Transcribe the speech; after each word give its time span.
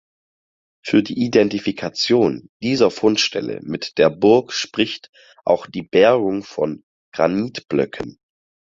Für 0.83 1.03
die 1.03 1.19
Identifikation 1.23 2.49
dieser 2.63 2.89
Fundstelle 2.89 3.59
mit 3.61 3.99
der 3.99 4.09
Burg 4.09 4.51
spricht 4.51 5.11
auch 5.45 5.67
die 5.67 5.83
Bergung 5.83 6.41
von 6.43 6.83
Granitblöcken. 7.13 8.17